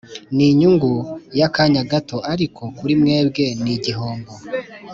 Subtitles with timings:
[0.35, 0.91] ni inyungu
[1.39, 4.31] y’akanya gato ariko kuri mwebwe ni igihombo